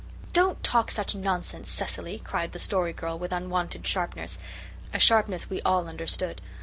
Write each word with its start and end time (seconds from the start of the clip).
"Don't 0.33 0.63
talk 0.63 0.89
such 0.89 1.13
nonsense, 1.13 1.69
Cecily," 1.69 2.17
cried 2.17 2.53
the 2.53 2.57
Story 2.57 2.91
Girl 2.91 3.19
with 3.19 3.31
unwonted 3.31 3.85
sharpness, 3.85 4.39
a 4.91 4.97
sharpness 4.97 5.47
we 5.47 5.61
all 5.61 5.87
understood. 5.87 6.41